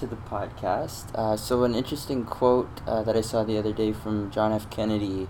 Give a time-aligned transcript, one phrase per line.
[0.00, 1.14] to the podcast.
[1.14, 4.68] Uh, so, an interesting quote uh, that I saw the other day from John F.
[4.70, 5.28] Kennedy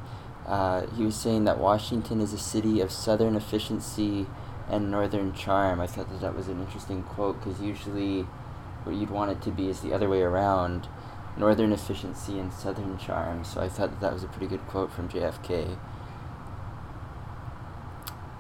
[0.50, 4.27] uh, he was saying that Washington is a city of southern efficiency
[4.69, 5.80] and northern charm.
[5.80, 8.23] I thought that that was an interesting quote because usually
[8.83, 10.89] what you'd want it to be is the other way around
[11.37, 13.45] northern efficiency and southern charm.
[13.45, 15.79] So I thought that, that was a pretty good quote from JFK.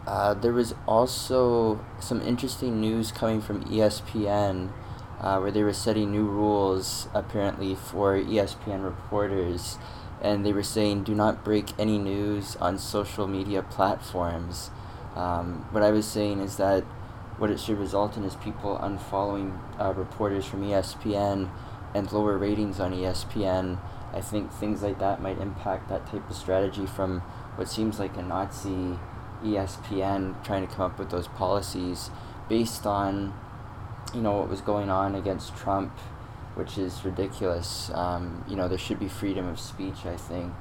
[0.04, 4.72] Uh, there was also some interesting news coming from ESPN
[5.20, 9.78] uh, where they were setting new rules apparently for ESPN reporters.
[10.22, 14.70] And they were saying, do not break any news on social media platforms.
[15.14, 16.84] Um, what I was saying is that
[17.38, 21.50] what it should result in is people unfollowing uh, reporters from ESPN
[21.94, 23.78] and lower ratings on ESPN.
[24.12, 27.20] I think things like that might impact that type of strategy from
[27.56, 28.98] what seems like a Nazi
[29.42, 32.10] ESPN trying to come up with those policies
[32.48, 33.32] based on
[34.14, 35.92] you know what was going on against Trump,
[36.54, 37.90] which is ridiculous.
[37.94, 40.52] Um, you know there should be freedom of speech, I think,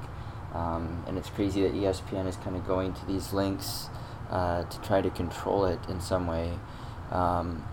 [0.54, 3.88] um, and it's crazy that ESPN is kind of going to these links
[4.30, 6.58] uh, to try to control it in some way.
[7.10, 7.64] Um,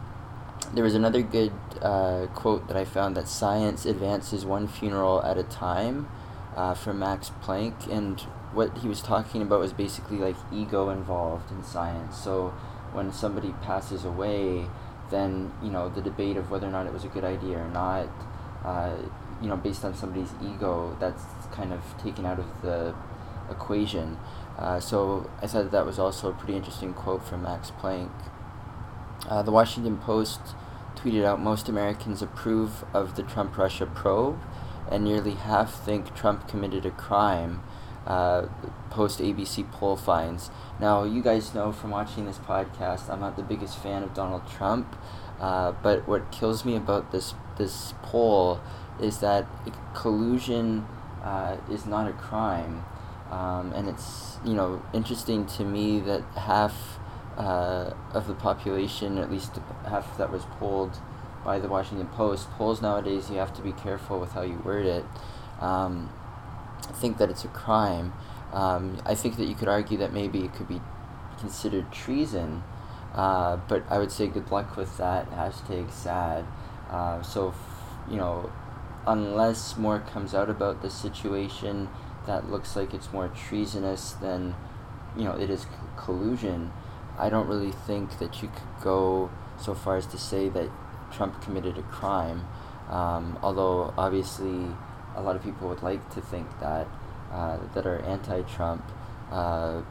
[0.73, 5.37] there was another good uh, quote that I found that science advances one funeral at
[5.37, 6.09] a time
[6.55, 8.19] uh, from Max Planck, and
[8.53, 12.17] what he was talking about was basically like ego involved in science.
[12.17, 12.49] So
[12.91, 14.65] when somebody passes away,
[15.09, 17.69] then you know the debate of whether or not it was a good idea or
[17.69, 18.09] not,
[18.63, 18.95] uh,
[19.41, 22.93] you know, based on somebody's ego, that's kind of taken out of the
[23.49, 24.17] equation.
[24.57, 28.11] Uh, so I thought that, that was also a pretty interesting quote from Max Planck.
[29.27, 30.41] Uh, the Washington Post
[30.95, 34.39] tweeted out most Americans approve of the Trump Russia probe,
[34.89, 37.61] and nearly half think Trump committed a crime.
[38.07, 38.47] Uh,
[38.89, 40.49] post ABC poll finds.
[40.79, 44.47] Now, you guys know from watching this podcast, I'm not the biggest fan of Donald
[44.49, 44.95] Trump,
[45.41, 48.61] uh, but what kills me about this this poll
[49.01, 49.45] is that
[49.93, 50.87] collusion
[51.21, 52.85] uh, is not a crime,
[53.29, 56.99] um, and it's you know interesting to me that half
[57.37, 60.97] uh, of the population, at least half that was polled
[61.43, 64.85] by the Washington Post, polls nowadays you have to be careful with how you word
[64.85, 65.05] it.
[65.59, 66.09] Um,
[66.93, 68.13] think that it's a crime.
[68.53, 70.81] Um, I think that you could argue that maybe it could be
[71.39, 72.63] considered treason,
[73.13, 75.29] uh, but I would say good luck with that.
[75.31, 76.45] Hashtag sad.
[76.89, 78.51] Uh, so, f- you know,
[79.05, 81.89] unless more comes out about the situation
[82.25, 84.55] that looks like it's more treasonous than,
[85.17, 86.71] you know, it is c- collusion,
[87.17, 90.69] I don't really think that you could go so far as to say that
[91.11, 92.45] Trump committed a crime.
[92.89, 94.67] Um, although, obviously,
[95.17, 96.87] a lot of people would like to think that
[97.31, 98.83] uh, that are anti-Trump.
[99.31, 99.81] Uh,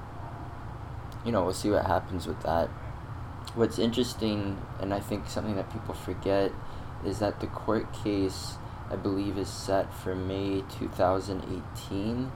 [1.24, 2.68] you know, we'll see what happens with that.
[3.54, 6.52] What's interesting, and I think something that people forget,
[7.04, 8.54] is that the court case,
[8.90, 12.32] I believe, is set for May 2018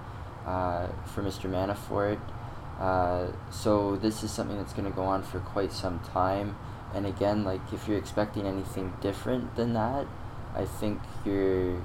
[0.47, 1.49] uh, for Mr.
[1.49, 2.21] Manafort.
[2.79, 6.57] Uh, so this is something that's going to go on for quite some time.
[6.95, 10.07] And again, like if you're expecting anything different than that,
[10.55, 11.81] I think you're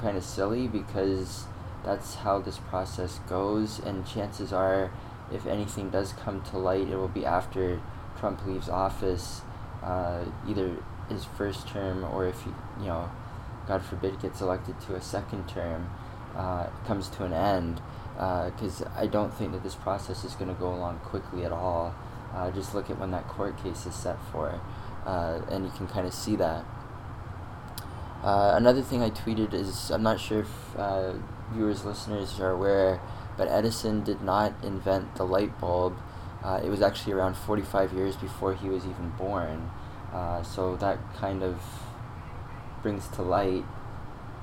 [0.00, 1.44] kind of silly because
[1.84, 3.78] that's how this process goes.
[3.78, 4.90] And chances are,
[5.32, 7.80] if anything does come to light, it will be after
[8.18, 9.42] Trump leaves office,
[9.82, 10.76] uh, either
[11.08, 12.50] his first term or if he,
[12.80, 13.10] you know,
[13.66, 15.90] God forbid, gets elected to a second term,
[16.36, 17.80] uh, comes to an end.
[18.14, 21.52] Because uh, I don't think that this process is going to go along quickly at
[21.52, 21.94] all.
[22.34, 24.60] Uh, just look at when that court case is set for,
[25.06, 26.64] uh, and you can kind of see that.
[28.22, 31.12] Uh, another thing I tweeted is I'm not sure if uh,
[31.52, 33.00] viewers, listeners are aware,
[33.36, 35.96] but Edison did not invent the light bulb.
[36.42, 39.70] Uh, it was actually around 45 years before he was even born.
[40.12, 41.60] Uh, so that kind of
[42.82, 43.64] brings to light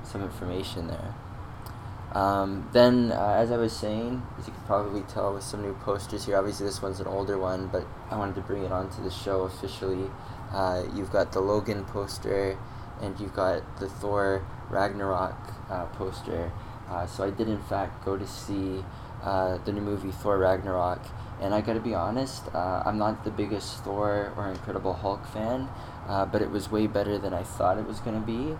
[0.04, 1.14] some information there.
[2.12, 5.74] Um, then, uh, as I was saying, as you can probably tell with some new
[5.74, 9.02] posters here, obviously this one's an older one, but I wanted to bring it onto
[9.02, 10.10] the show officially.
[10.94, 12.56] You've got the Logan poster
[13.00, 15.36] and you've got the Thor Ragnarok
[15.70, 16.52] uh, poster.
[16.88, 18.84] Uh, so I did in fact go to see
[19.22, 21.00] uh, the new movie Thor Ragnarok,
[21.40, 25.68] and I gotta be honest, uh, I'm not the biggest Thor or Incredible Hulk fan,
[26.06, 28.56] uh, but it was way better than I thought it was gonna be.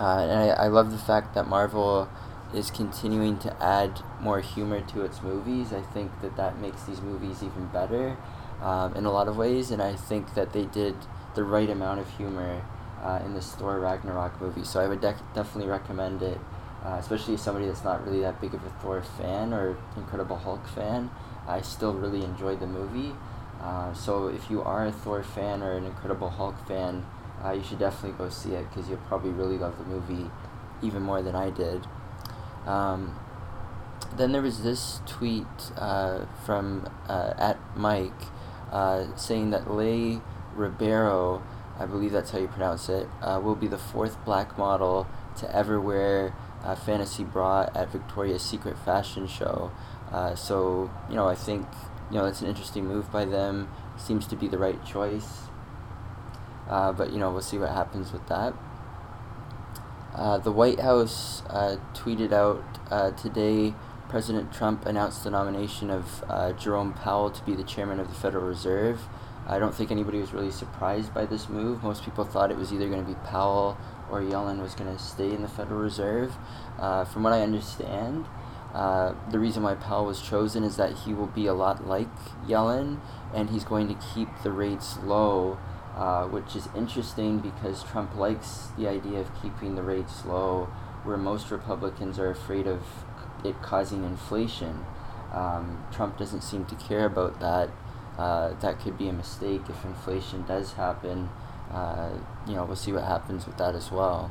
[0.00, 2.08] Uh, and I, I love the fact that Marvel
[2.54, 5.72] is continuing to add more humor to its movies.
[5.72, 8.16] I think that that makes these movies even better
[8.62, 10.94] um, in a lot of ways, and I think that they did
[11.34, 12.62] the right amount of humor
[13.02, 14.64] uh, in this Thor Ragnarok movie.
[14.64, 16.38] So I would dec- definitely recommend it,
[16.84, 20.66] uh, especially somebody that's not really that big of a Thor fan or Incredible Hulk
[20.68, 21.10] fan.
[21.46, 23.14] I still really enjoyed the movie.
[23.60, 27.04] Uh, so if you are a Thor fan or an Incredible Hulk fan,
[27.44, 30.30] uh, you should definitely go see it because you'll probably really love the movie
[30.82, 31.86] even more than I did.
[32.66, 33.18] Um,
[34.16, 35.46] then there was this tweet
[35.76, 38.12] uh, from uh, at Mike
[38.72, 40.20] uh, saying that Leigh
[40.54, 41.42] Ribeiro,
[41.78, 45.56] I believe that's how you pronounce it, uh, will be the fourth black model to
[45.56, 46.34] ever wear
[46.64, 49.70] a fantasy bra at Victoria's Secret fashion show.
[50.10, 51.66] Uh, so you know, I think
[52.10, 53.68] you know it's an interesting move by them.
[53.96, 55.42] Seems to be the right choice.
[56.68, 58.54] Uh, but you know, we'll see what happens with that.
[60.14, 62.64] Uh, the White House uh, tweeted out
[63.16, 63.74] today
[64.08, 66.24] President Trump announced the nomination of
[66.58, 69.00] Jerome Powell to be the chairman of the Federal Reserve.
[69.48, 71.82] I don't think anybody was really surprised by this move.
[71.82, 73.78] Most people thought it was either going to be Powell
[74.10, 76.36] or Yellen was going to stay in the Federal Reserve.
[76.78, 78.26] Uh, from what I understand,
[78.74, 82.14] uh, the reason why Powell was chosen is that he will be a lot like
[82.46, 83.00] Yellen
[83.34, 85.58] and he's going to keep the rates low,
[85.96, 90.68] uh, which is interesting because Trump likes the idea of keeping the rates low,
[91.04, 92.82] where most Republicans are afraid of
[93.44, 94.84] it causing inflation.
[95.32, 97.70] Um, Trump doesn't seem to care about that.
[98.18, 101.30] Uh, that could be a mistake if inflation does happen.
[101.70, 102.10] Uh,
[102.46, 104.30] you know, we'll see what happens with that as well.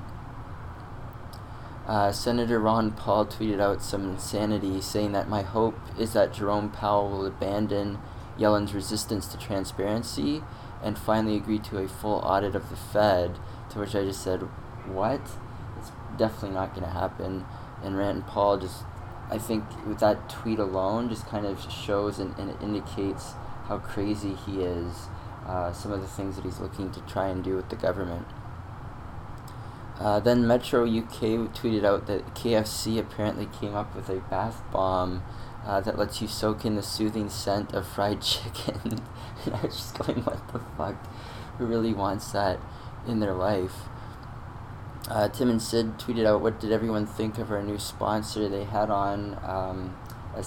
[1.88, 6.70] Uh, Senator Ron Paul tweeted out some insanity saying that my hope is that Jerome
[6.70, 8.00] Powell will abandon
[8.38, 10.44] Yellen's resistance to transparency
[10.84, 13.40] and finally agree to a full audit of the Fed.
[13.70, 14.42] To which I just said,
[14.86, 15.22] What?
[15.80, 17.46] It's definitely not going to happen.
[17.82, 18.84] And Rand Paul just
[19.30, 23.34] I think with that tweet alone just kind of shows and, and indicates
[23.68, 25.08] how crazy he is,
[25.46, 28.26] uh, some of the things that he's looking to try and do with the government.
[30.00, 35.24] Uh, then Metro UK tweeted out that KFC apparently came up with a bath bomb
[35.66, 39.02] uh, that lets you soak in the soothing scent of fried chicken.
[39.46, 40.96] and I was just going, what the fuck?
[41.58, 42.60] Who really wants that
[43.08, 43.74] in their life?
[45.10, 48.50] Uh, Tim and Sid tweeted out, "What did everyone think of our new sponsor?
[48.50, 49.96] They had on um,
[50.36, 50.44] a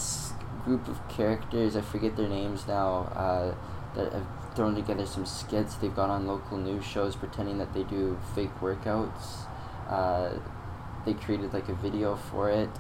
[0.64, 1.76] group of characters.
[1.76, 3.12] I forget their names now.
[3.14, 3.54] Uh,
[3.94, 5.74] that have thrown together some skits.
[5.76, 9.46] They've gone on local news shows pretending that they do fake workouts.
[9.88, 10.34] Uh,
[11.04, 12.70] they created like a video for it."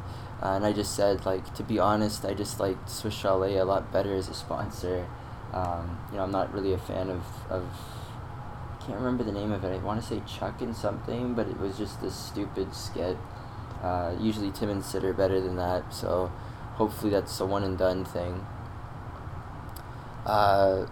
[0.42, 3.64] Uh, and I just said, like, to be honest, I just liked Swiss Chalet a
[3.64, 5.06] lot better as a sponsor.
[5.52, 7.64] Um, you know, I'm not really a fan of, of
[8.80, 9.74] can't remember the name of it.
[9.74, 13.18] I want to say Chuck and something, but it was just this stupid skit.
[13.82, 16.32] Uh, usually Tim and Sid are better than that, so
[16.80, 18.46] hopefully that's a one and done thing.
[20.24, 20.86] Uh,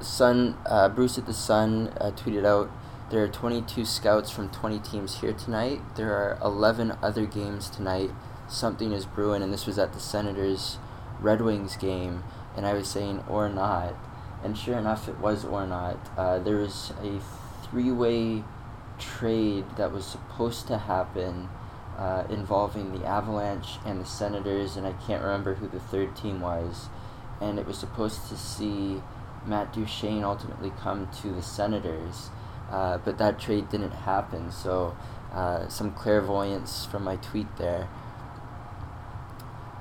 [0.00, 2.70] Sun uh, Bruce at the Sun uh, tweeted out,
[3.10, 5.80] "There are 22 scouts from 20 teams here tonight.
[5.94, 8.10] There are 11 other games tonight.
[8.48, 10.78] Something is brewing, and this was at the Senators
[11.20, 12.24] Red Wings game.
[12.56, 13.94] And I was saying or not."
[14.46, 15.98] and sure enough, it was or not.
[16.16, 17.20] Uh, there was a
[17.66, 18.44] three way
[18.98, 21.48] trade that was supposed to happen
[21.96, 26.40] uh, involving the Avalanche and the Senators, and I can't remember who the third team
[26.40, 26.88] was.
[27.40, 29.02] And it was supposed to see
[29.46, 32.30] Matt Duchene ultimately come to the Senators,
[32.70, 34.50] uh, but that trade didn't happen.
[34.50, 34.96] So,
[35.32, 37.88] uh, some clairvoyance from my tweet there.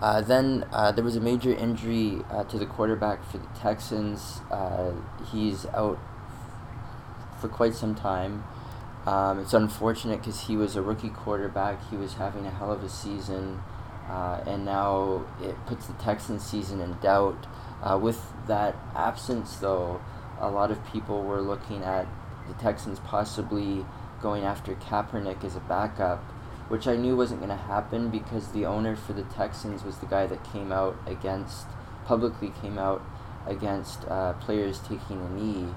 [0.02, 4.42] Uh, then uh, there was a major injury uh, to the quarterback for the Texans.
[5.32, 5.98] He's out
[7.40, 8.44] for quite some time.
[9.06, 11.80] Um, it's unfortunate because he was a rookie quarterback.
[11.90, 13.62] He was having a hell of a season,
[14.10, 17.48] uh, and now it puts the Texans' season in doubt.
[17.84, 20.02] Uh, with that absence, though,
[20.40, 22.08] a lot of people were looking at
[22.48, 23.86] the Texans possibly
[24.22, 26.24] going after Kaepernick as a backup
[26.68, 30.08] which I knew wasn't going to happen because the owner for the Texans was the
[30.08, 31.68] guy that came out against,
[32.06, 33.04] publicly came out
[33.46, 35.68] against uh, players taking a knee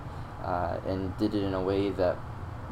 [0.42, 2.16] uh, and did it in a way that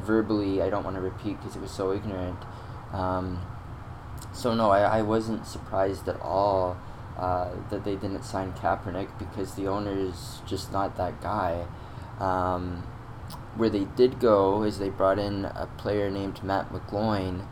[0.00, 2.38] verbally I don't want to repeat because it was so ignorant.
[2.92, 3.40] Um,
[4.32, 6.76] so, no, I, I wasn't surprised at all
[7.18, 11.66] uh, that they didn't sign Kaepernick because the owner is just not that guy.
[12.18, 12.84] Um,
[13.56, 17.46] where they did go is they brought in a player named Matt McGloin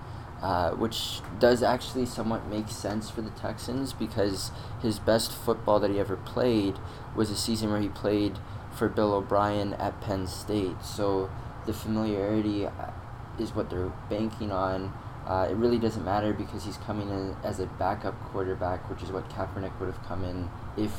[0.44, 4.50] uh, which does actually somewhat make sense for the Texans because
[4.82, 6.74] his best football that he ever played
[7.16, 8.38] was a season where he played
[8.70, 10.84] for Bill O'Brien at Penn State.
[10.84, 11.30] So
[11.66, 12.90] the familiarity uh,
[13.38, 14.92] is what they're banking on.
[15.26, 19.10] Uh, it really doesn't matter because he's coming in as a backup quarterback, which is
[19.10, 20.92] what Kaepernick would have come in if,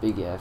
[0.00, 0.40] big if,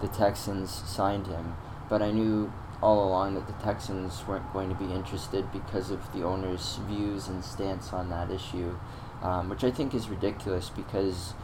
[0.00, 1.54] the Texans signed him.
[1.88, 6.12] But I knew all along that the Texans weren't going to be interested because of
[6.12, 8.76] the owner's views and stance on that issue,
[9.22, 11.34] um, which I think is ridiculous because,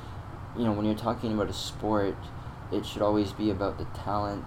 [0.57, 2.17] you know, when you're talking about a sport,
[2.71, 4.45] it should always be about the talent.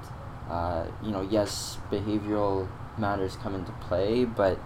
[0.49, 2.67] Uh, you know, yes, behavioral
[2.97, 4.59] matters come into play, but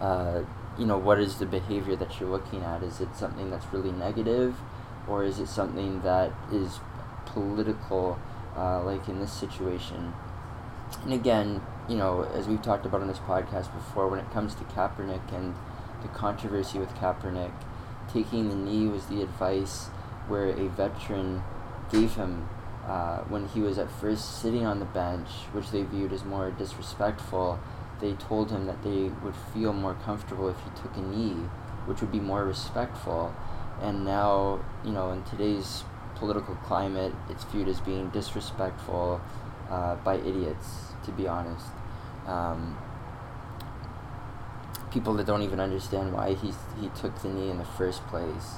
[0.00, 0.42] uh,
[0.78, 2.82] you know, what is the behavior that you're looking at?
[2.82, 4.56] Is it something that's really negative,
[5.08, 6.80] or is it something that is
[7.26, 8.18] political,
[8.56, 10.14] uh, like in this situation?
[11.02, 14.54] And again, you know, as we've talked about on this podcast before, when it comes
[14.56, 15.54] to Kaepernick and
[16.02, 17.52] the controversy with Kaepernick,
[18.12, 19.86] taking the knee was the advice
[20.28, 21.42] where a veteran
[21.90, 22.48] gave him
[22.86, 26.50] uh, when he was at first sitting on the bench, which they viewed as more
[26.50, 27.58] disrespectful.
[28.00, 31.48] They told him that they would feel more comfortable if he took a knee,
[31.86, 33.34] which would be more respectful.
[33.80, 35.84] And now, you know, in today's
[36.16, 39.20] political climate, it's viewed as being disrespectful
[39.70, 41.66] uh, by idiots, to be honest.
[42.26, 42.76] Um,
[44.90, 48.56] people that don't even understand why he, he took the knee in the first place.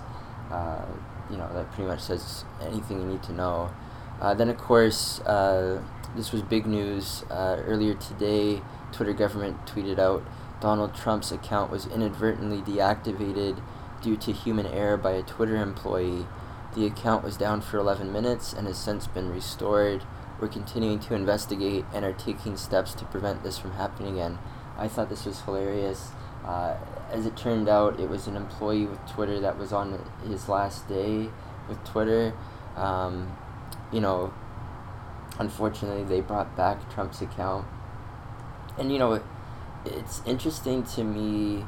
[0.51, 0.85] Uh,
[1.31, 3.71] you know, that pretty much says anything you need to know.
[4.21, 5.83] Uh, then, of course, uh,
[6.17, 7.25] this was big news.
[7.31, 10.23] Uh, earlier today, Twitter government tweeted out
[10.61, 13.63] Donald Trump's account was inadvertently deactivated
[14.03, 16.27] due to human error by a Twitter employee.
[16.75, 20.05] The account was down for 11 minutes and has since been restored.
[20.41, 24.39] We're continuing to investigate and are taking steps to prevent this from happening again.
[24.79, 26.11] I thought this was hilarious.
[26.45, 26.77] Uh,
[27.11, 30.89] as it turned out, it was an employee with Twitter that was on his last
[30.89, 31.31] day
[31.69, 32.35] with Twitter.
[32.77, 33.37] Um,
[33.97, 34.31] you know,
[35.39, 37.67] unfortunately, they brought back Trump's account.
[38.77, 39.23] And, you know,
[39.87, 41.65] it's interesting to me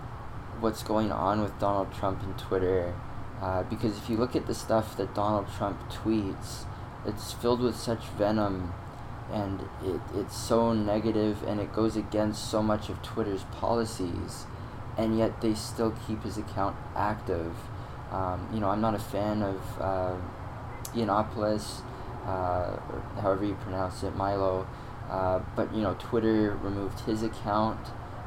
[0.61, 2.94] what's going on with Donald Trump and Twitter.
[3.40, 6.66] Uh, because if you look at the stuff that Donald Trump tweets,
[7.06, 8.75] it's filled with such venom
[9.32, 14.44] and it, it's so negative and it goes against so much of Twitter's policies
[14.99, 17.54] and yet they still keep his account active.
[18.11, 20.16] Um, you know, I'm not a fan of uh,
[20.94, 21.82] Yiannopoulos,
[22.28, 22.76] uh,
[23.20, 24.66] however you pronounce it, Milo,
[25.08, 27.80] uh, but you know, Twitter removed his account.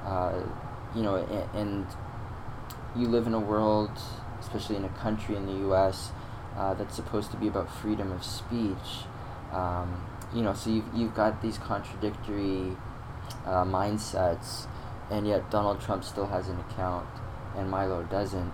[0.06, 0.42] Uh,
[0.96, 1.88] you know, and, and,
[2.94, 3.90] you live in a world,
[4.42, 6.12] especially in a country in the U.S.
[6.58, 9.06] Uh, that's supposed to be about freedom of speech.
[9.54, 10.06] Um,
[10.36, 12.76] you know, so you've, you've got these contradictory
[13.46, 14.68] uh, mindsets
[15.12, 17.08] and yet Donald Trump still has an account
[17.56, 18.54] and Milo doesn't.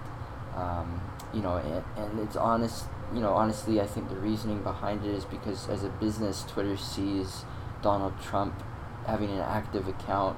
[0.56, 1.02] Um,
[1.34, 2.86] you know, and, and it's honest.
[3.14, 6.76] You know, honestly, I think the reasoning behind it is because as a business, Twitter
[6.76, 7.46] sees
[7.82, 8.62] Donald Trump
[9.06, 10.38] having an active account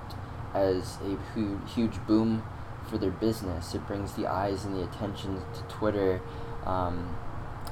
[0.53, 2.43] as a huge, huge boom
[2.87, 3.73] for their business.
[3.73, 6.21] It brings the eyes and the attention to Twitter.
[6.65, 7.15] Um,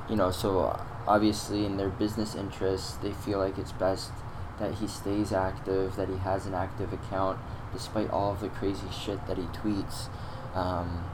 [0.10, 4.12] you know, so obviously in their business interests, they feel like it's best
[4.60, 7.40] that he stays active, that he has an active account,
[7.72, 10.10] despite all of the crazy shit that he tweets.
[10.56, 11.06] Um,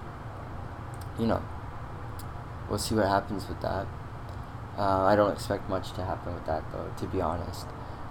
[1.20, 1.44] you know,
[2.74, 3.86] we'll see what happens with that.
[4.80, 7.68] Uh, I don't expect much to happen with that, though, to be honest.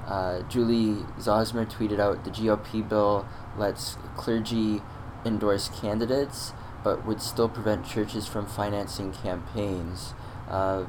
[0.07, 3.27] Uh, Julie Zauzmer tweeted out the GOP bill
[3.59, 4.81] lets clergy
[5.25, 6.53] endorse candidates,
[6.85, 10.15] but would still prevent churches from financing campaigns.
[10.49, 10.85] Uh,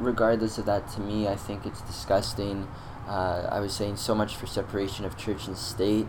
[0.00, 2.66] regardless of that, to me, I think it's disgusting.
[3.06, 6.08] Uh, I was saying so much for separation of church and state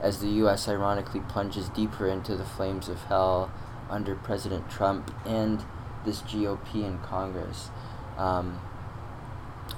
[0.00, 0.66] as the U.S.
[0.66, 3.52] ironically plunges deeper into the flames of hell
[3.88, 5.64] under President Trump and
[6.04, 7.70] this GOP in Congress.
[8.16, 8.60] Um,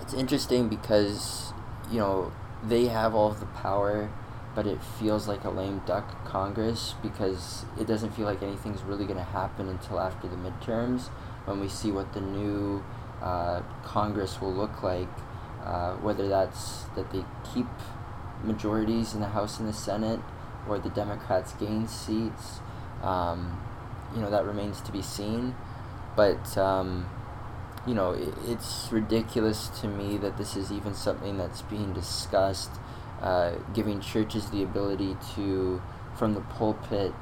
[0.00, 1.52] it's interesting because,
[1.90, 2.32] you know,
[2.64, 4.10] they have all the power,
[4.54, 9.04] but it feels like a lame duck Congress because it doesn't feel like anything's really
[9.04, 11.08] going to happen until after the midterms
[11.44, 12.82] when we see what the new
[13.22, 15.08] uh, Congress will look like.
[15.64, 17.66] Uh, whether that's that they keep
[18.44, 20.20] majorities in the House and the Senate,
[20.68, 22.60] or the Democrats gain seats.
[23.02, 23.60] Um,
[24.14, 25.54] you know, that remains to be seen.
[26.16, 27.08] But, um,
[27.86, 32.70] you know, it, it's ridiculous to me that this is even something that's being discussed,
[33.20, 35.82] uh, giving churches the ability to,
[36.18, 37.12] from the pulpit,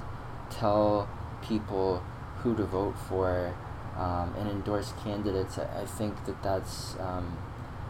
[0.50, 1.08] tell
[1.42, 2.02] people
[2.38, 3.54] who to vote for
[3.96, 5.58] um, and endorse candidates.
[5.58, 7.36] I, I think that that's um,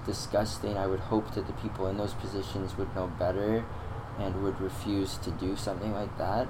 [0.07, 0.77] disgusting.
[0.77, 3.65] I would hope that the people in those positions would know better
[4.19, 6.49] and would refuse to do something like that.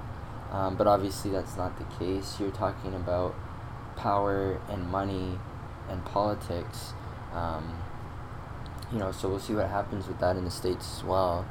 [0.51, 2.39] Um, but obviously, that's not the case.
[2.39, 3.35] You're talking about
[3.95, 5.39] power and money
[5.89, 6.93] and politics.
[7.33, 7.77] Um,
[8.91, 11.45] you know, so we'll see what happens with that in the States as well.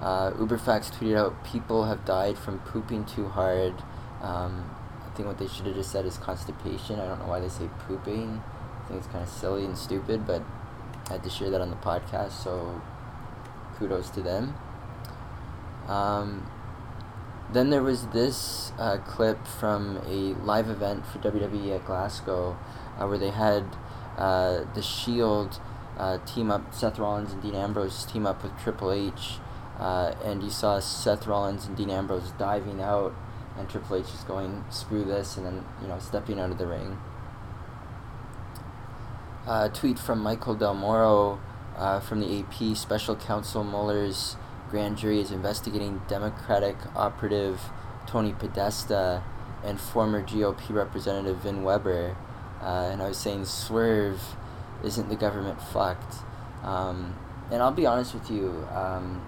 [0.00, 3.74] Uh, UberFacts tweeted out people have died from pooping too hard.
[4.20, 4.70] Um,
[5.04, 7.00] I think what they should have just said is constipation.
[7.00, 8.42] I don't know why they say pooping.
[8.84, 10.42] I think it's kind of silly and stupid, but
[11.08, 12.80] I had to share that on the podcast, so
[13.78, 14.54] kudos to them.
[15.88, 16.46] Um,
[17.52, 22.56] then there was this uh, clip from a live event for WWE at Glasgow
[22.98, 23.64] uh, where they had
[24.18, 25.60] uh, the Shield
[25.96, 29.38] uh, team up, Seth Rollins and Dean Ambrose team up with Triple H
[29.78, 33.14] uh, and you saw Seth Rollins and Dean Ambrose diving out,
[33.58, 36.66] and Triple H is going screw this, and then you know stepping out of the
[36.66, 36.98] ring.
[39.46, 41.38] Uh, tweet from Michael Del Moro
[42.02, 42.74] from the AP.
[42.74, 44.36] Special Counsel Mueller's
[44.70, 47.60] grand jury is investigating Democratic operative
[48.06, 49.22] Tony Podesta
[49.64, 52.16] and former GOP representative Vin Weber.
[52.60, 54.36] Uh, and I was saying, Swerve
[54.84, 56.16] isn't the government fucked.
[56.62, 57.14] Um,
[57.50, 59.24] and I'll be honest with you, um,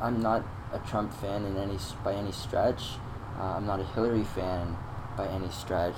[0.00, 2.82] I'm not a Trump fan in any by any stretch.
[3.38, 4.76] Uh, I'm not a Hillary fan
[5.16, 5.96] by any stretch,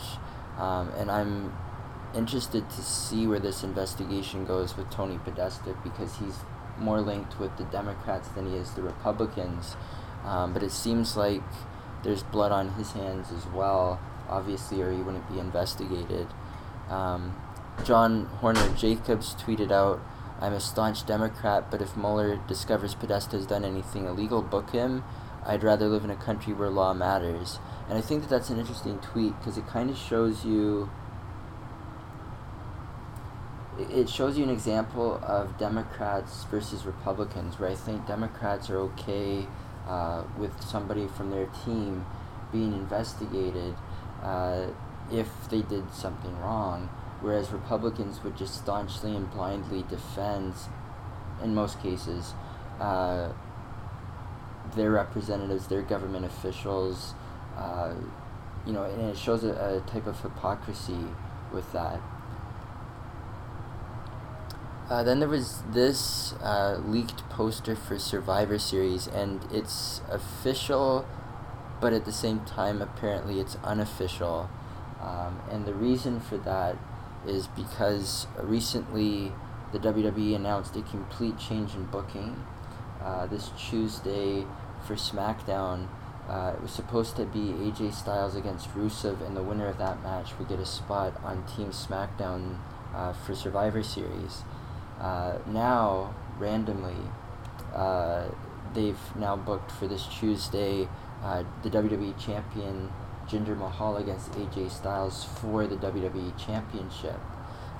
[0.58, 1.52] um, and I'm
[2.14, 6.38] interested to see where this investigation goes with Tony Podesta because he's
[6.78, 9.76] more linked with the Democrats than he is the Republicans.
[10.24, 11.42] Um, but it seems like
[12.02, 16.26] there's blood on his hands as well, obviously, or he wouldn't be investigated.
[16.88, 17.34] Um,
[17.84, 20.00] John Hornor Jacobs tweeted out,
[20.40, 25.04] I'm a staunch Democrat, but if Mueller discovers Podesta has done anything illegal, book him.
[25.46, 27.58] I'd rather live in a country where law matters.
[27.88, 30.90] And I think that that's an interesting tweet because it kind of shows you.
[33.78, 39.46] It shows you an example of Democrats versus Republicans, where I think Democrats are okay
[39.88, 42.06] uh, with somebody from their team
[42.52, 43.74] being investigated
[44.22, 44.68] uh,
[45.12, 46.88] if they did something wrong,
[47.20, 50.54] whereas Republicans would just staunchly and blindly defend,
[51.42, 52.32] in most cases,
[52.80, 53.28] uh,
[54.76, 57.14] their representatives, their government officials,
[57.56, 57.92] uh,
[58.64, 61.06] you know, and it shows a, a type of hypocrisy
[61.52, 62.00] with that.
[64.90, 71.06] Uh, then there was this uh, leaked poster for Survivor Series, and it's official,
[71.80, 74.50] but at the same time, apparently it's unofficial.
[75.00, 76.76] Um, and the reason for that
[77.26, 79.32] is because recently
[79.72, 82.44] the WWE announced a complete change in booking.
[83.02, 84.46] Uh, this Tuesday
[84.86, 85.88] for SmackDown,
[86.28, 90.02] uh, it was supposed to be AJ Styles against Rusev, and the winner of that
[90.02, 92.58] match would get a spot on Team SmackDown
[92.94, 94.42] uh, for Survivor Series.
[95.00, 96.96] Uh, now, randomly,
[97.74, 98.28] uh,
[98.74, 100.88] they've now booked for this Tuesday
[101.22, 102.92] uh, the WWE Champion
[103.26, 107.18] Jinder Mahal against AJ Styles for the WWE Championship,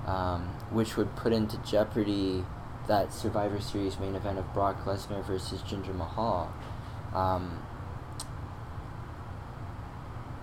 [0.07, 2.45] um, which would put into jeopardy
[2.87, 6.53] that Survivor Series main event of Brock Lesnar versus Jinder Mahal.
[7.15, 7.63] Um,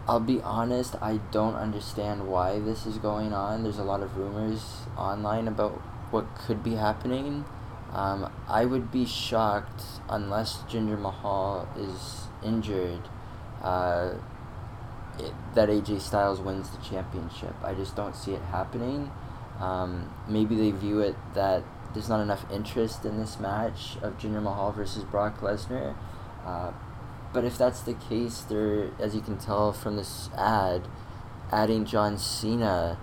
[0.07, 3.63] I'll be honest, I don't understand why this is going on.
[3.63, 5.81] There's a lot of rumors online about
[6.11, 7.45] what could be happening.
[7.93, 13.09] Um, I would be shocked unless Jinder Mahal is injured
[13.61, 14.13] uh,
[15.19, 17.53] it, that AJ Styles wins the championship.
[17.63, 19.11] I just don't see it happening.
[19.59, 24.41] Um, maybe they view it that there's not enough interest in this match of Jinder
[24.41, 25.95] Mahal versus Brock Lesnar.
[26.45, 26.71] Uh,
[27.33, 30.87] but if that's the case, they're, as you can tell from this ad,
[31.51, 32.97] adding John Cena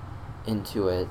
[0.46, 1.08] into it.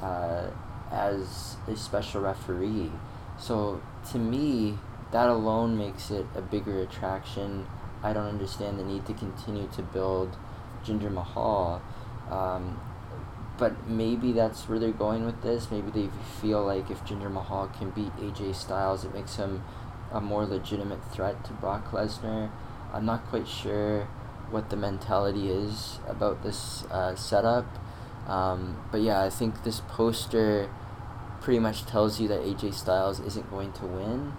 [0.00, 0.48] Uh,
[0.90, 2.90] as a special referee.
[3.38, 3.80] So
[4.12, 4.78] to me,
[5.12, 7.66] that alone makes it a bigger attraction.
[8.02, 10.36] I don't understand the need to continue to build
[10.84, 11.82] Jinder Mahal.
[12.30, 12.80] Um,
[13.56, 15.70] but maybe that's where they're going with this.
[15.70, 16.08] Maybe they
[16.40, 19.64] feel like if Jinder Mahal can beat AJ Styles, it makes him
[20.12, 22.50] a more legitimate threat to Brock Lesnar.
[22.92, 24.08] I'm not quite sure
[24.50, 27.66] what the mentality is about this uh, setup.
[28.28, 30.68] Um, but yeah, I think this poster
[31.40, 34.32] pretty much tells you that AJ Styles isn't going to win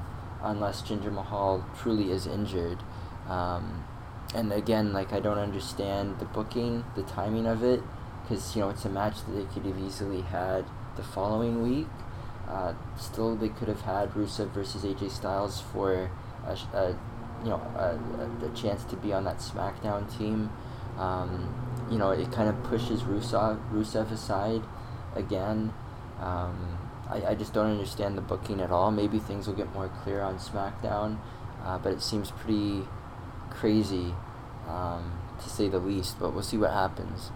[0.44, 2.80] unless Jinder Mahal truly is injured.
[3.28, 3.84] Um,
[4.34, 7.82] and again, like I don't understand the booking, the timing of it,
[8.22, 11.88] because you know it's a match that they could have easily had the following week.
[12.48, 16.10] Uh, still, they could have had Rusev versus AJ Styles for
[16.46, 16.90] a, a
[17.44, 20.50] you know a, a, chance to be on that SmackDown team.
[20.98, 24.62] Um, you know, it kind of pushes Rusev Rusev aside
[25.16, 25.74] again.
[26.20, 26.78] Um,
[27.10, 28.92] I, I just don't understand the booking at all.
[28.92, 31.18] Maybe things will get more clear on SmackDown,
[31.64, 32.84] uh, but it seems pretty
[33.50, 34.14] crazy,
[34.68, 36.20] um, to say the least.
[36.20, 37.32] But we'll see what happens.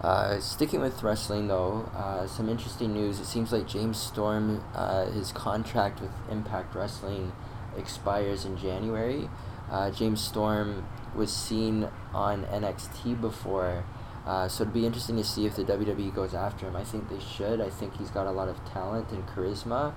[0.00, 3.20] Uh, sticking with wrestling, though, uh, some interesting news.
[3.20, 7.32] It seems like James Storm, uh, his contract with Impact Wrestling
[7.76, 9.30] expires in January.
[9.70, 13.84] Uh, James Storm was seen on NXT before
[14.26, 16.76] uh, so it'd be interesting to see if the WWE goes after him.
[16.76, 17.60] I think they should.
[17.60, 19.92] I think he's got a lot of talent and charisma,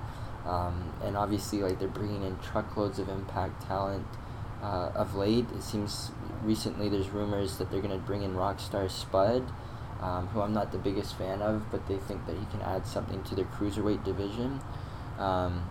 [0.45, 4.05] um, and obviously, like they're bringing in truckloads of Impact talent
[4.61, 5.45] uh, of late.
[5.55, 6.11] It seems
[6.43, 9.49] recently there's rumors that they're gonna bring in Rockstar Spud,
[10.01, 12.85] um, who I'm not the biggest fan of, but they think that he can add
[12.85, 14.59] something to their cruiserweight division.
[15.17, 15.69] Um,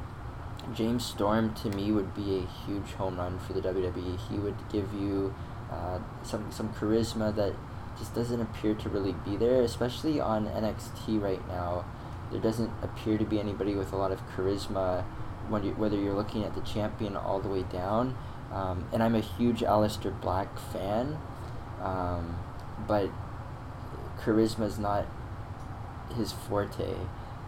[0.74, 4.18] James Storm to me would be a huge home run for the WWE.
[4.28, 5.34] He would give you
[5.70, 7.54] uh, some some charisma that
[7.98, 11.84] just doesn't appear to really be there, especially on NXT right now.
[12.30, 15.04] There doesn't appear to be anybody with a lot of charisma
[15.48, 18.16] when you, whether you're looking at the champion all the way down.
[18.52, 21.18] Um, and I'm a huge Aleister Black fan,
[21.82, 22.38] um,
[22.86, 23.10] but
[24.20, 25.06] charisma is not
[26.16, 26.94] his forte.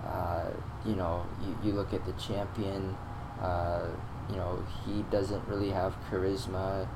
[0.07, 0.51] Uh,
[0.85, 2.97] you know, you, you look at the champion,
[3.41, 3.87] uh,
[4.29, 6.87] you know, he doesn't really have charisma.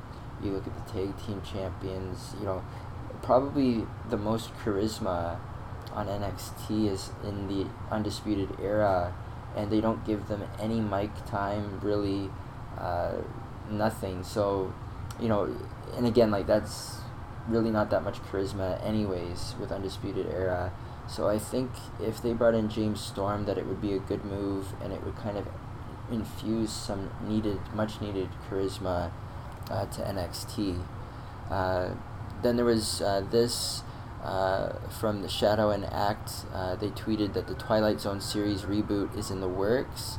[0.43, 2.63] You look at the tag team champions, you know,
[3.23, 5.39] probably the most charisma
[5.93, 9.15] on NXT is in the Undisputed Era,
[9.57, 12.31] and they don't give them any mic time, really,
[12.79, 13.13] uh,
[13.71, 14.25] nothing.
[14.25, 14.73] So,
[15.21, 15.55] you know,
[15.97, 16.99] and again, like that's
[17.49, 20.73] really not that much charisma, anyways, with Undisputed Era.
[21.09, 24.25] So I think if they brought in James Storm, that it would be a good
[24.25, 25.47] move, and it would kind of
[26.11, 29.11] infuse some needed, much needed charisma
[29.71, 30.85] uh, to NXT.
[31.51, 31.91] Uh,
[32.43, 33.83] then there was uh, this
[34.23, 36.31] uh, from the Shadow and Act.
[36.53, 40.19] Uh, they tweeted that the Twilight Zone series reboot is in the works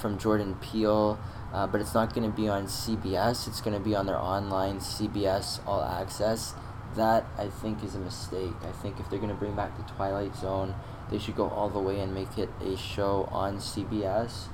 [0.00, 1.18] from Jordan Peele,
[1.52, 3.48] but it's not going to be on CBS.
[3.48, 6.54] It's going to be on their online CBS All Access.
[6.96, 8.54] That I think is a mistake.
[8.62, 10.74] I think if they're going to bring back the Twilight Zone,
[11.10, 14.48] they should go all the way and make it a show on CBS.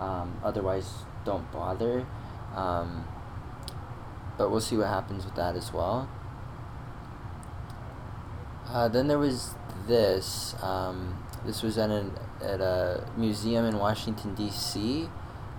[0.00, 0.90] Um, otherwise,
[1.24, 2.06] don't bother.
[2.56, 3.04] Um,
[4.36, 6.08] but we'll see what happens with that as well.
[8.66, 9.54] Uh, then there was
[9.86, 10.54] this.
[10.62, 15.08] Um, this was at, an, at a museum in Washington, D.C.,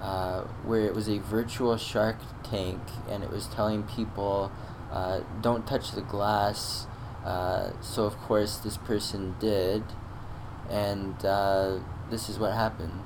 [0.02, 4.52] uh, where it was a virtual shark tank, and it was telling people
[4.92, 6.88] uh, don't touch the glass.
[7.24, 9.84] Uh, so, of course, this person did,
[10.70, 11.78] and uh,
[12.10, 13.04] this is what happened.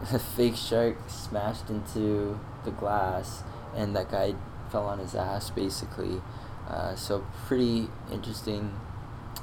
[0.00, 3.42] The fake shark smashed into the glass,
[3.74, 4.34] and that guy
[4.70, 6.20] fell on his ass basically.
[6.68, 8.72] Uh, so pretty interesting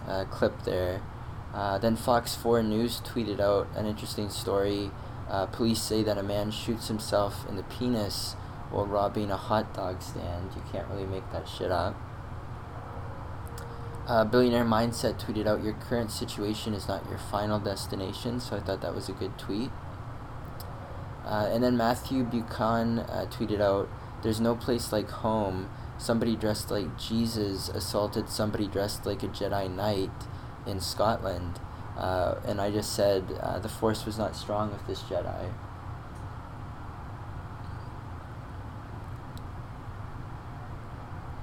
[0.07, 1.01] uh, clip there.
[1.53, 4.91] Uh, then Fox 4 News tweeted out an interesting story.
[5.29, 8.33] Uh, police say that a man shoots himself in the penis
[8.69, 10.51] while robbing a hot dog stand.
[10.55, 11.95] You can't really make that shit up.
[14.07, 18.39] Uh, Billionaire Mindset tweeted out, Your current situation is not your final destination.
[18.39, 19.69] So I thought that was a good tweet.
[21.31, 23.87] Uh, and then Matthew Buchan uh, tweeted out,
[24.21, 29.73] There's no place like home somebody dressed like Jesus assaulted somebody dressed like a Jedi
[29.73, 30.11] Knight
[30.67, 31.59] in Scotland.
[31.97, 35.53] Uh, and I just said uh, the Force was not strong with this Jedi.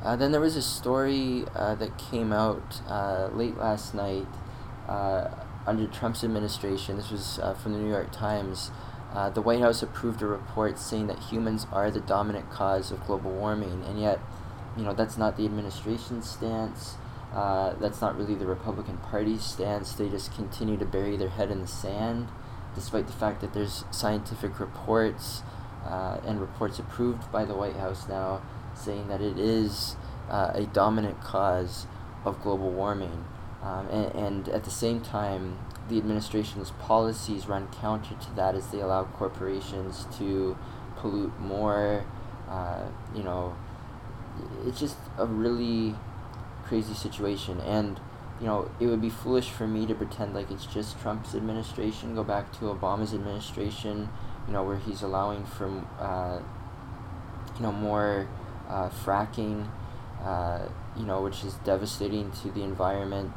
[0.02, 2.82] Uh, then there was a story uh, that came out
[3.34, 4.26] late last night
[5.66, 6.96] under Trump's administration.
[6.96, 8.70] This was from the New York Times.
[9.30, 13.30] The White House approved a report saying that humans are the dominant cause of global
[13.30, 14.20] warming, and yet
[14.76, 16.96] you know that's not the administration's stance.
[17.32, 19.92] Uh, that's not really the Republican Party's stance.
[19.92, 22.28] They just continue to bury their head in the sand,
[22.74, 25.42] despite the fact that there's scientific reports
[25.86, 28.42] uh, and reports approved by the White House now
[28.74, 29.96] saying that it is
[30.30, 31.86] uh, a dominant cause
[32.24, 33.24] of global warming.
[33.62, 35.58] Um, and, and at the same time,
[35.88, 40.56] the administration's policies run counter to that as they allow corporations to
[40.96, 42.04] pollute more,
[42.48, 42.82] uh,
[43.14, 43.56] you know,
[44.66, 45.94] it's just a really
[46.64, 47.60] crazy situation.
[47.60, 48.00] And
[48.40, 52.14] you know it would be foolish for me to pretend like it's just Trump's administration.
[52.14, 54.08] Go back to Obama's administration
[54.48, 55.68] you know where he's allowing for
[56.00, 56.40] uh,
[57.56, 58.26] you know more
[58.68, 59.68] uh, fracking
[60.24, 60.60] uh,
[60.96, 63.32] you know which is devastating to the environment.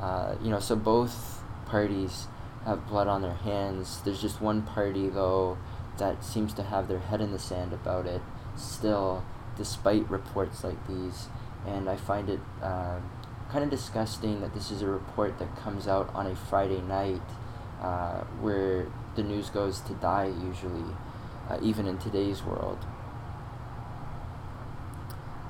[0.00, 1.43] Uh, you know so both
[1.74, 2.28] parties
[2.64, 5.58] have blood on their hands there's just one party though
[5.98, 8.22] that seems to have their head in the sand about it
[8.56, 9.24] still
[9.56, 11.28] despite reports like these.
[11.66, 12.98] And I find it uh,
[13.50, 17.22] kind of disgusting that this is a report that comes out on a Friday night
[17.80, 20.94] uh, where the news goes to die, usually,
[21.48, 22.78] uh, even in today's world.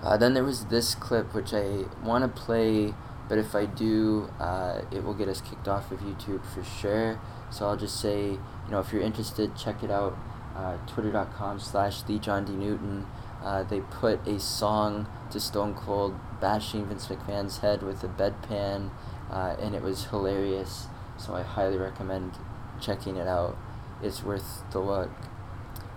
[0.02, 2.92] Uh, then there was this clip which I want to play,
[3.28, 7.20] but if I do, uh, it will get us kicked off of YouTube for sure.
[7.50, 10.16] So I'll just say, you know, if you're interested, check it out.
[10.54, 12.52] Uh, Twitter.com slash the John D.
[12.52, 13.06] Newton.
[13.42, 18.90] Uh, they put a song to Stone Cold bashing Vince McMahon's head with a bedpan,
[19.30, 20.87] uh, and it was hilarious.
[21.16, 22.38] So I highly recommend
[22.80, 23.56] checking it out.
[24.02, 25.10] It's worth the look.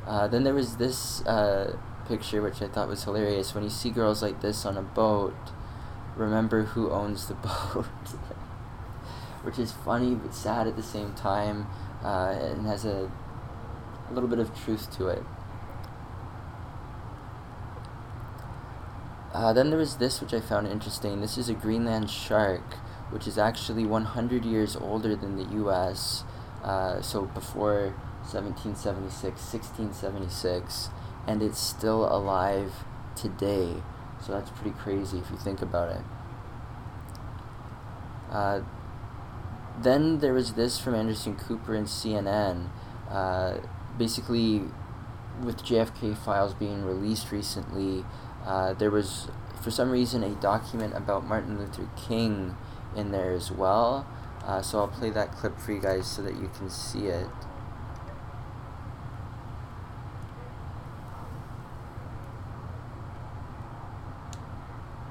[0.05, 3.53] Uh, then there was this uh, picture which I thought was hilarious.
[3.53, 5.35] When you see girls like this on a boat,
[6.17, 7.85] remember who owns the boat.
[9.43, 11.67] which is funny but sad at the same time.
[12.03, 13.09] uh, and has a,
[14.09, 15.23] a little bit of truth to it.
[19.33, 21.21] Uh, then there was this, which I found interesting.
[21.21, 22.73] This is a Greenland shark,
[23.11, 26.23] which is actually 100 years older than the U.S.
[26.63, 30.89] Uh, so before 1776, 1676,
[31.27, 32.73] and it's still alive
[33.15, 33.83] today.
[34.25, 36.01] So that's pretty crazy if you think about it.
[38.31, 38.61] Uh,
[39.81, 42.69] then there was this from Anderson Cooper and CNN.
[43.09, 43.57] Uh,
[43.97, 44.63] basically,
[45.41, 48.03] with JFK files being released recently,
[48.45, 49.27] uh, there was,
[49.61, 52.57] for some reason, a document about Martin Luther King
[52.95, 54.07] in there as well.
[54.43, 57.27] Uh, so I'll play that clip for you guys so that you can see it.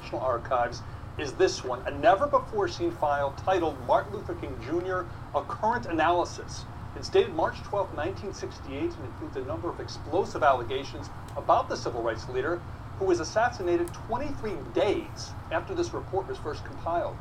[0.07, 0.83] National Archives
[1.19, 5.01] is this one, a never before seen file titled Martin Luther King Jr.
[5.35, 6.67] A Current Analysis.
[6.95, 12.05] It's dated March 12, 1968, and includes a number of explosive allegations about the civil
[12.05, 12.63] rights leader
[13.01, 17.17] who was assassinated 23 days after this report was first compiled.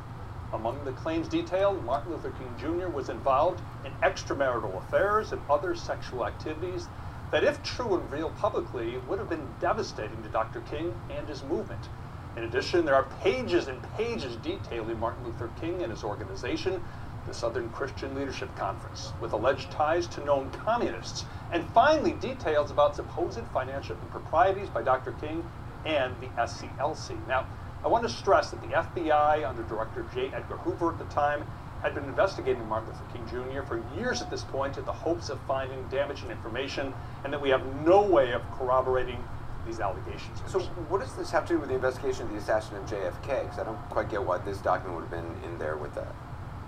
[0.52, 2.86] Among the claims detailed, Martin Luther King Jr.
[2.88, 6.88] was involved in extramarital affairs and other sexual activities
[7.32, 10.60] that, if true and revealed publicly, would have been devastating to Dr.
[10.60, 11.88] King and his movement.
[12.36, 16.82] In addition, there are pages and pages detailing Martin Luther King and his organization,
[17.26, 22.94] the Southern Christian Leadership Conference, with alleged ties to known communists, and finally details about
[22.94, 25.12] supposed financial improprieties by Dr.
[25.12, 25.44] King
[25.86, 27.26] and the SCLC.
[27.26, 27.46] Now,
[27.82, 30.30] I want to stress that the FBI, under Director J.
[30.34, 31.42] Edgar Hoover at the time,
[31.82, 33.62] had been investigating Martin Luther King Jr.
[33.62, 36.92] for years at this point in the hopes of finding damaging information,
[37.24, 39.24] and that we have no way of corroborating
[39.66, 40.40] these allegations.
[40.46, 43.42] So, what does this have to do with the investigation of the assassination of JFK?
[43.42, 46.14] Because I don't quite get why this document would have been in there with that.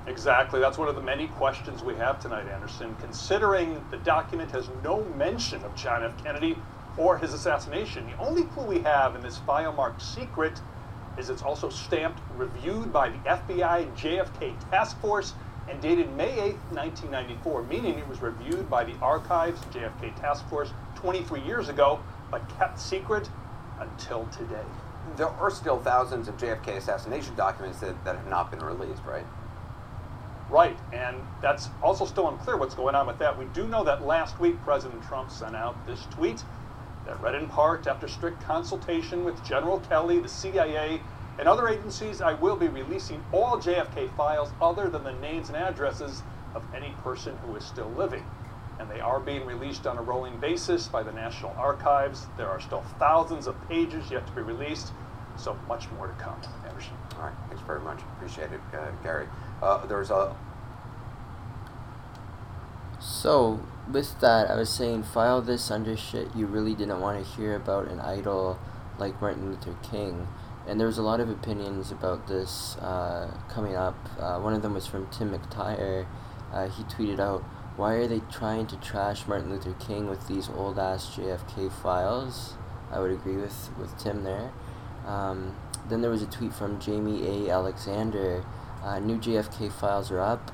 [0.07, 0.59] Exactly.
[0.61, 2.95] That's one of the many questions we have tonight, Anderson.
[3.01, 6.23] Considering the document has no mention of John F.
[6.23, 6.57] Kennedy
[6.97, 8.07] or his assassination.
[8.07, 10.61] The only clue we have in this file marked secret
[11.19, 15.35] is it's also stamped reviewed by the FBI JFK Task Force
[15.69, 20.73] and dated May 8, 1994, meaning it was reviewed by the Archives JFK Task Force
[20.95, 23.29] 23 years ago, but kept secret
[23.81, 24.65] until today.
[25.17, 29.25] There are still thousands of JFK assassination documents that, that have not been released, right?
[30.51, 33.39] Right, and that's also still unclear what's going on with that.
[33.39, 36.43] We do know that last week President Trump sent out this tweet
[37.07, 41.01] that read in part after strict consultation with General Kelly, the CIA,
[41.39, 45.57] and other agencies, I will be releasing all JFK files other than the names and
[45.57, 46.23] addresses
[46.55, 48.25] of any person who is still living.
[48.79, 52.27] And they are being released on a rolling basis by the National Archives.
[52.37, 54.93] There are still thousands of pages yet to be released,
[55.37, 56.41] so much more to come.
[56.67, 56.95] Anderson.
[57.17, 58.01] All right, thanks very much.
[58.17, 59.27] Appreciate it, uh, Gary.
[59.61, 60.37] Uh, there's a.
[63.01, 63.61] So,
[63.91, 67.57] with that, I was saying, file this under shit you really didn't want to hear
[67.57, 68.59] about an idol
[68.99, 70.29] like Martin Luther King.
[70.67, 73.97] And there was a lot of opinions about this uh, coming up.
[74.21, 76.07] Uh, one of them was from Tim McTire.
[76.53, 77.43] Uh, he tweeted out,
[77.79, 82.55] Why are they trying to trash Martin Luther King with these old ass JFK files?
[82.91, 84.51] I would agree with, with Tim there.
[85.07, 85.55] Um,
[85.89, 87.53] then there was a tweet from Jamie A.
[87.53, 88.45] Alexander.
[88.83, 90.51] Uh, new JFK files are up.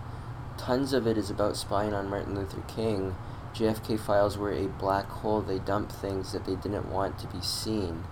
[0.58, 3.14] Tons of it is about spying on Martin Luther King.
[3.54, 5.40] JFK files were a black hole.
[5.40, 8.04] They dumped things that they didn't want to be seen,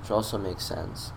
[0.00, 1.10] which also makes sense.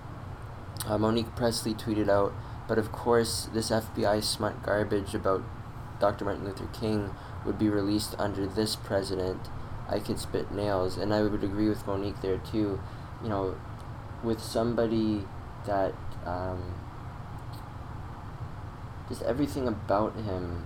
[0.88, 2.34] Uh, Monique Presley tweeted out,
[2.67, 5.43] but of course, this FBI smut garbage about
[6.00, 6.26] Dr.
[6.26, 7.14] Martin Luther King
[7.46, 9.50] would be released under this president.
[9.90, 12.80] I could spit nails, and I would agree with Monique there too.
[13.24, 13.56] You know,
[14.24, 15.26] with somebody
[15.66, 15.94] that
[16.26, 16.76] um,
[19.08, 20.66] just everything about him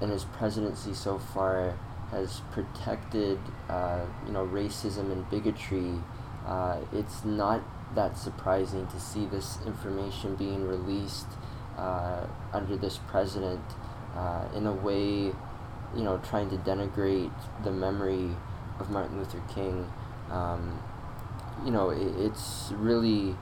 [0.00, 1.76] and his presidency so far
[2.10, 5.94] has protected, uh, you know, racism and bigotry.
[6.46, 7.62] Uh, it's not
[7.94, 11.26] that surprising to see this information being released
[11.76, 13.60] uh, under this president
[14.14, 15.32] uh, in a way,
[15.96, 17.32] you know, trying to denigrate
[17.64, 18.30] the memory
[18.78, 19.90] of Martin Luther King.
[20.30, 20.80] Um,
[21.64, 23.36] you know, it, it's really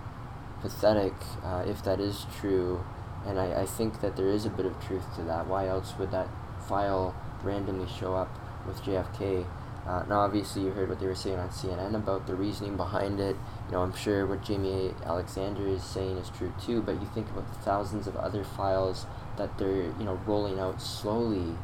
[0.60, 2.84] pathetic uh, if that is true,
[3.26, 5.46] and I, I think that there is a bit of truth to that.
[5.46, 6.28] Why else would that
[6.68, 8.28] file randomly show up
[8.66, 9.46] with JFK.
[9.86, 13.20] Uh, now, obviously, you heard what they were saying on CNN about the reasoning behind
[13.20, 13.36] it.
[13.66, 16.82] You know, I'm sure what Jamie Alexander is saying is true too.
[16.82, 19.06] But you think about the thousands of other files
[19.38, 21.54] that they're you know rolling out slowly.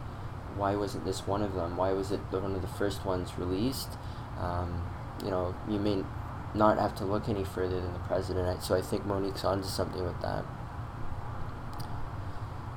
[0.56, 1.76] Why wasn't this one of them?
[1.76, 3.90] Why was it one of the first ones released?
[4.38, 4.82] Um,
[5.22, 6.04] you know, you may
[6.54, 8.62] not have to look any further than the president.
[8.62, 10.44] So I think Monique's onto something with that.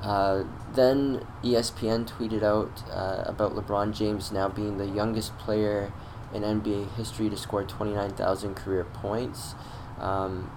[0.02, 5.92] Uh, then ESPN tweeted out uh, about LeBron James now being the youngest player
[6.34, 9.56] in NBA history to score 29,000 career points.
[10.00, 10.52] Um,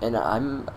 [0.00, 0.68] and I'm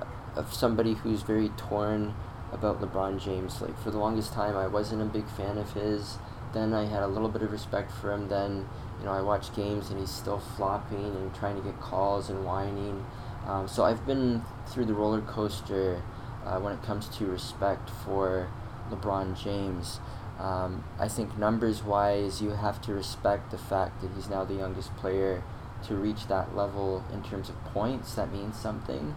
[0.51, 2.13] somebody who's very torn
[2.51, 3.61] about LeBron James.
[3.61, 6.17] Like, for the longest time, I wasn't a big fan of his.
[6.53, 8.27] Then I had a little bit of respect for him.
[8.27, 8.67] Then,
[8.99, 12.43] you know, I watch games and he's still flopping and trying to get calls and
[12.45, 13.05] whining.
[13.45, 16.01] Um, so I've been through the roller coaster
[16.45, 18.49] uh, when it comes to respect for
[18.89, 19.99] LeBron James.
[20.39, 24.55] Um, I think numbers wise, you have to respect the fact that he's now the
[24.55, 25.43] youngest player
[25.87, 28.15] to reach that level in terms of points.
[28.15, 29.15] That means something.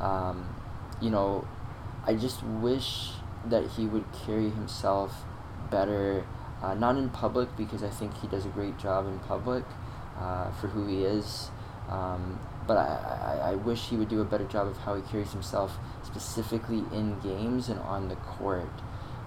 [0.00, 0.54] Um,
[1.00, 1.46] you know,
[2.06, 3.10] I just wish
[3.46, 5.24] that he would carry himself
[5.70, 6.26] better,
[6.62, 9.64] uh, not in public because I think he does a great job in public
[10.18, 11.50] uh, for who he is.
[11.88, 15.02] Um, but I, I, I wish he would do a better job of how he
[15.02, 18.72] carries himself specifically in games and on the court.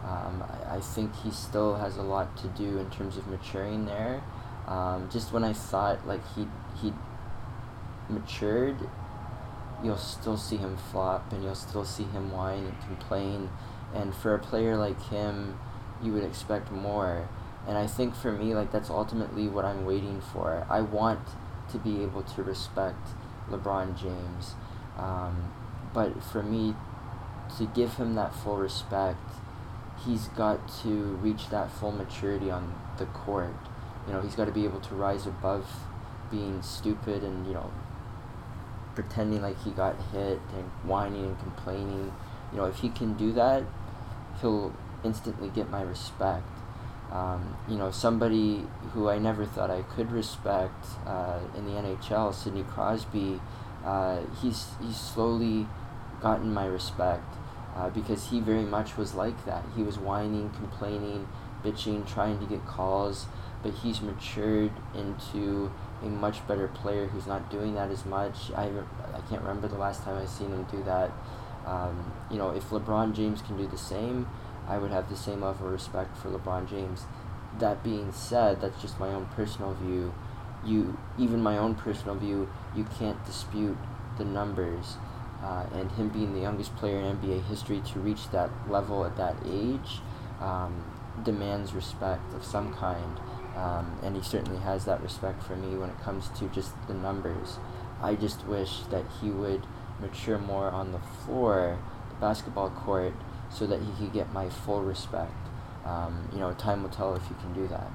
[0.04, 3.86] Um, I, I think he still has a lot to do in terms of maturing
[3.86, 4.24] there.
[4.68, 6.48] Um, just when I thought like he
[6.82, 6.94] he
[8.10, 8.78] matured,
[9.84, 13.50] you'll still see him flop and you'll still see him whine and complain.
[13.94, 15.60] And for a player like him,
[16.02, 17.30] you would expect more.
[17.68, 20.66] And I think for me, like that's ultimately what I'm waiting for.
[20.70, 21.22] I want
[21.72, 23.10] to be able to respect
[23.50, 24.56] LeBron James.
[24.98, 25.54] Um,
[25.94, 26.76] but for me,
[27.58, 29.20] to give him that full respect,
[30.06, 30.90] he's got to
[31.22, 33.56] reach that full maturity on the court.
[34.06, 35.68] You know, he's got to be able to rise above
[36.30, 37.72] being stupid and, you know,
[38.98, 42.12] pretending like he got hit and whining and complaining.
[42.52, 43.62] You know, if he can do that,
[44.42, 46.48] he'll instantly get my respect.
[47.12, 52.34] Um, you know, somebody who I never thought I could respect uh, in the NHL,
[52.34, 53.40] Sidney Crosby,
[53.86, 55.68] uh, he's he's slowly
[56.20, 57.36] gotten my respect
[57.76, 59.64] uh, because he very much was like that.
[59.76, 61.28] He was whining, complaining,
[61.64, 63.28] bitching, trying to get calls,
[63.62, 68.52] but he's matured into a much better player who's not doing that as much.
[68.56, 68.66] I,
[69.14, 71.12] I can't remember the last time I've seen him do that.
[71.66, 74.28] Um, you know, if LeBron James can do the same,
[74.68, 77.06] I would have the same level of respect for LeBron James.
[77.60, 80.14] That being said, that's just my own personal view.
[80.66, 83.78] You, even my own personal view, you can't dispute
[84.18, 84.98] the numbers.
[85.44, 89.16] Uh, and him being the youngest player in NBA history to reach that level at
[89.18, 90.02] that age
[90.42, 90.84] um,
[91.24, 93.20] demands respect of some kind.
[93.58, 96.93] Um, and he certainly has that respect for me when it comes to just the
[96.93, 97.58] numbers.
[98.02, 99.65] I just wish that he would
[100.00, 103.13] mature more on the floor, the basketball court,
[103.50, 105.34] so that he could get my full respect.
[105.86, 107.89] Um, you know, time will tell if he can do that.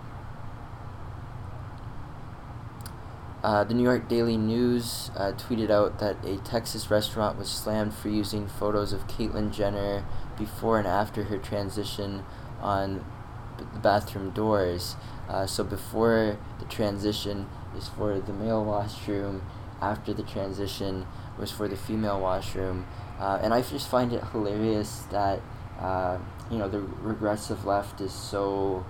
[3.44, 7.94] Uh, the New York Daily News uh, tweeted out that a Texas restaurant was slammed
[7.94, 10.04] for using photos of Caitlyn Jenner
[10.38, 12.24] before and after her transition
[12.60, 13.04] on
[13.72, 14.96] the bathroom doors.
[15.28, 19.42] Uh, so before the transition is for the male washroom,
[19.80, 21.06] after the transition
[21.38, 22.86] was for the female washroom.
[23.18, 25.40] Uh, and I just find it hilarious that
[25.80, 26.18] uh,
[26.50, 28.84] you know the regressive left is so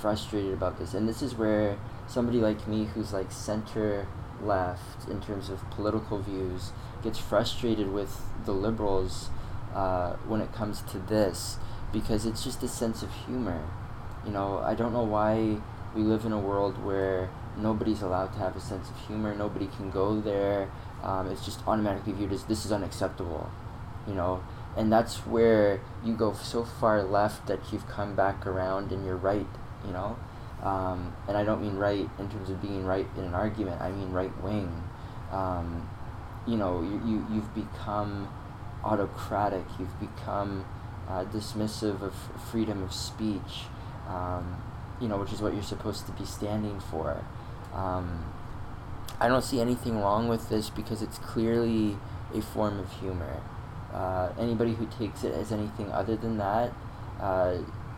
[0.00, 4.06] frustrated about this, and this is where somebody like me, who's like center
[4.42, 9.30] left in terms of political views, gets frustrated with the liberals
[9.74, 11.58] uh, when it comes to this
[11.92, 13.62] because it's just a sense of humor.
[14.24, 15.58] You know, I don't know why
[15.94, 19.34] we live in a world where nobody's allowed to have a sense of humor.
[19.34, 20.70] Nobody can go there.
[21.02, 23.50] Um, it's just automatically viewed as this is unacceptable.
[24.08, 24.42] You know,
[24.76, 29.16] and that's where you go so far left that you've come back around and you're
[29.16, 29.46] right.
[29.86, 30.16] You know,
[30.62, 33.80] um, and I don't mean right in terms of being right in an argument.
[33.80, 34.82] I mean right wing.
[35.30, 35.88] Um,
[36.46, 38.28] you know, you, you you've become
[38.82, 39.64] autocratic.
[39.78, 40.64] You've become
[41.08, 42.14] uh, dismissive of
[42.50, 43.68] freedom of speech.
[44.08, 44.62] Um,
[45.00, 47.24] you know, which is what you're supposed to be standing for.
[47.74, 48.24] Um,
[49.20, 51.96] I don't see anything wrong with this because it's clearly
[52.34, 53.40] a form of humor.
[53.92, 56.72] Uh, anybody who takes it as anything other than that,
[57.20, 57.56] uh,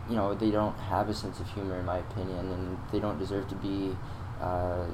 [0.09, 3.19] you know, they don't have a sense of humor, in my opinion, and they don't
[3.19, 3.95] deserve to be.
[4.39, 4.85] Uh,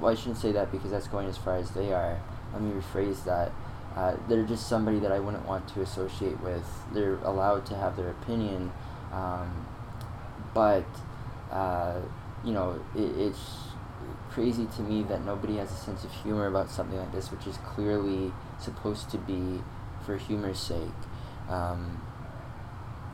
[0.00, 2.20] well, I shouldn't say that because that's going as far as they are.
[2.52, 3.52] Let me rephrase that.
[3.96, 6.64] Uh, they're just somebody that I wouldn't want to associate with.
[6.92, 8.72] They're allowed to have their opinion,
[9.12, 9.66] um,
[10.54, 10.84] but
[11.50, 12.00] uh,
[12.44, 13.58] you know, it, it's
[14.30, 17.46] crazy to me that nobody has a sense of humor about something like this, which
[17.46, 19.62] is clearly supposed to be
[20.04, 20.78] for humor's sake.
[21.48, 22.00] Um,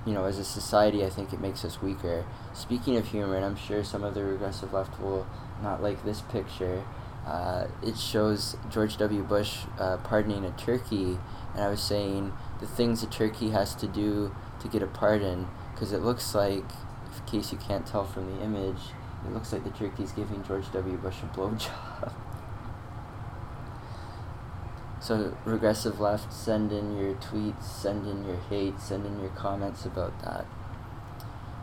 [0.06, 2.24] you know, as a society, I think it makes us weaker.
[2.54, 5.26] Speaking of humor, and I'm sure some of the regressive left will
[5.62, 6.84] not like this picture,
[7.26, 9.22] uh, it shows George W.
[9.22, 11.18] Bush uh, pardoning a turkey,
[11.52, 15.48] and I was saying the things a turkey has to do to get a pardon,
[15.74, 16.64] because it looks like,
[17.18, 18.80] in case you can't tell from the image,
[19.24, 20.96] it looks like the turkey's giving George W.
[20.96, 22.10] Bush a blowjob.
[25.00, 29.84] so, regressive left, send in your tweets, send in your hate, send in your comments
[29.84, 30.46] about that.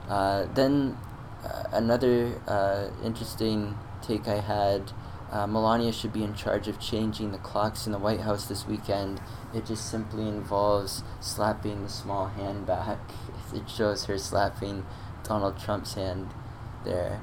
[0.09, 0.97] Uh, then,
[1.43, 4.91] uh, another uh, interesting take I had
[5.31, 8.67] uh, Melania should be in charge of changing the clocks in the White House this
[8.67, 9.21] weekend.
[9.53, 12.99] It just simply involves slapping the small hand back.
[13.53, 14.85] It shows her slapping
[15.27, 16.29] Donald Trump's hand
[16.83, 17.21] there.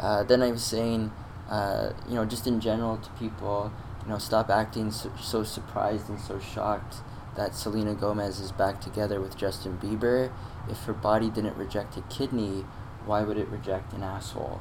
[0.00, 1.12] Uh, then I was saying,
[1.48, 3.72] uh, you know, just in general to people,
[4.02, 6.96] you know, stop acting so, so surprised and so shocked
[7.36, 10.32] that Selena Gomez is back together with Justin Bieber.
[10.68, 12.64] If her body didn't reject a kidney,
[13.06, 14.60] why would it reject an asshole?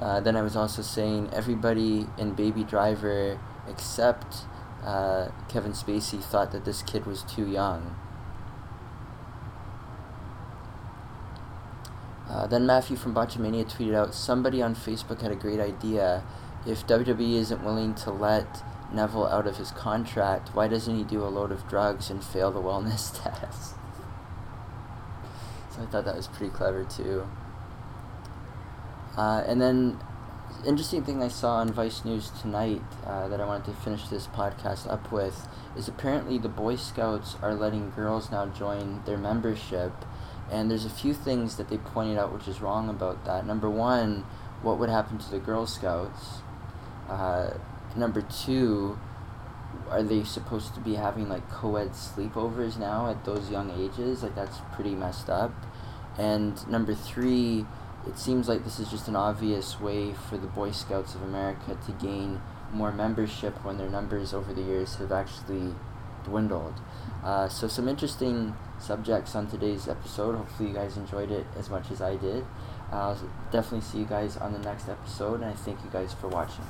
[0.00, 3.38] Uh, then I was also saying everybody in Baby Driver
[3.68, 4.44] except
[4.84, 7.96] uh, Kevin Spacey thought that this kid was too young.
[12.28, 16.22] Uh, then Matthew from Botchamania tweeted out somebody on Facebook had a great idea.
[16.64, 18.62] If WWE isn't willing to let
[18.92, 22.52] Neville out of his contract, why doesn't he do a load of drugs and fail
[22.52, 23.74] the wellness test?
[25.70, 27.26] so I thought that was pretty clever too.
[29.16, 29.98] Uh, and then,
[30.66, 34.26] interesting thing I saw on Vice News tonight uh, that I wanted to finish this
[34.26, 39.92] podcast up with is apparently the Boy Scouts are letting girls now join their membership,
[40.50, 43.46] and there's a few things that they pointed out which is wrong about that.
[43.46, 44.24] Number one,
[44.62, 46.42] what would happen to the Girl Scouts?
[47.08, 47.54] Uh,
[47.96, 48.98] number two,
[49.88, 54.22] are they supposed to be having like co-ed sleepovers now at those young ages?
[54.22, 55.52] Like that's pretty messed up.
[56.18, 57.66] And number three,
[58.06, 61.76] it seems like this is just an obvious way for the Boy Scouts of America
[61.86, 62.40] to gain
[62.72, 65.74] more membership when their numbers over the years have actually
[66.24, 66.74] dwindled.
[67.24, 70.36] Uh, so, some interesting subjects on today's episode.
[70.36, 72.44] Hopefully, you guys enjoyed it as much as I did.
[72.92, 73.18] I'll
[73.52, 76.64] definitely see you guys on the next episode, and I thank you guys for watching.